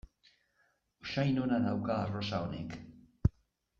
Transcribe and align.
Usain 1.03 1.37
ona 1.43 1.59
dauka 1.67 1.99
arrosa 2.07 2.41
honek. 2.47 2.75